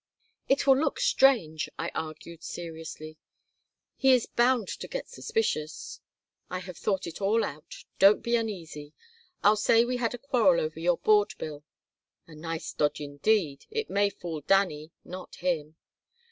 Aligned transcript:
It 0.49 0.65
will 0.65 0.77
look 0.79 0.99
strange," 0.99 1.69
I 1.77 1.91
argued, 1.93 2.41
seriously. 2.41 3.17
"He 3.95 4.13
is 4.13 4.25
bound 4.25 4.67
to 4.69 4.87
get 4.87 5.07
suspicious." 5.07 5.99
"I 6.49 6.57
have 6.57 6.75
thought 6.75 7.05
it 7.05 7.21
all 7.21 7.43
out. 7.43 7.75
Don't 7.99 8.23
be 8.23 8.35
uneasy. 8.35 8.95
I'll 9.43 9.55
say 9.55 9.85
we 9.85 9.97
had 9.97 10.15
a 10.15 10.17
quarrel 10.17 10.59
over 10.59 10.79
your 10.79 10.97
board 10.97 11.35
bill." 11.37 11.63
"A 12.25 12.33
nice 12.33 12.73
dodge, 12.73 12.99
indeed! 12.99 13.67
It 13.69 13.91
may 13.91 14.09
fool 14.09 14.41
Dannie, 14.41 14.91
not 15.05 15.35
him." 15.35 15.75